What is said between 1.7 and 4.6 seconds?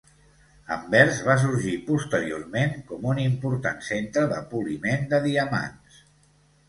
posteriorment com un important centre de